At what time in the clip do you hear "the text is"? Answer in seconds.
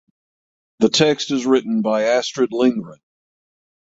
0.79-1.45